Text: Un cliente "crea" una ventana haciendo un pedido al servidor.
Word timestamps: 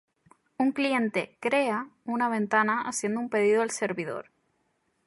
Un 0.57 0.71
cliente 0.71 1.37
"crea" 1.39 1.87
una 2.05 2.27
ventana 2.27 2.81
haciendo 2.87 3.19
un 3.19 3.29
pedido 3.29 3.61
al 3.61 3.69
servidor. 3.69 4.31